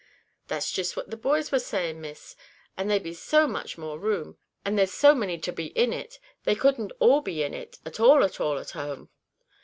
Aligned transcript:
"That's 0.47 0.71
jist 0.71 0.97
what 0.97 1.11
the 1.11 1.15
boys 1.15 1.51
war 1.51 1.59
saying, 1.59 2.01
Miss; 2.01 2.35
and 2.75 2.89
there 2.89 2.99
be 2.99 3.13
so 3.13 3.45
much 3.45 3.77
more 3.77 3.99
room, 3.99 4.35
and 4.65 4.75
there 4.75 4.87
be 4.87 4.89
so 4.89 5.13
many 5.13 5.37
to 5.37 5.51
be 5.51 5.67
in 5.77 5.93
it, 5.93 6.17
they 6.43 6.55
couldn't 6.55 6.91
all 6.97 7.21
be 7.21 7.43
in 7.43 7.53
it, 7.53 7.77
at 7.85 7.99
all 7.99 8.23
at 8.23 8.41
all, 8.41 8.57
at 8.57 8.71
home. 8.71 9.09